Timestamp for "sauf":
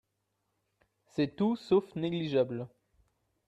1.55-1.95